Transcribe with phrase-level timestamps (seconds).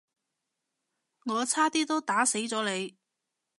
[1.25, 2.97] 我差啲都打死咗你